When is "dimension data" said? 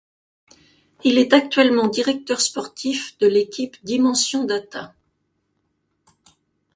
3.85-4.95